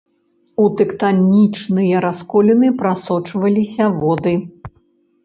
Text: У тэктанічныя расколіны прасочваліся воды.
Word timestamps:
У 0.61 0.63
тэктанічныя 0.77 2.01
расколіны 2.05 2.67
прасочваліся 2.79 3.85
воды. 4.01 4.33